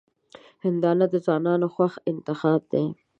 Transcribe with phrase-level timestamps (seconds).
[0.63, 2.85] هندوانه د ځوانانو خوښ انتخاب دی.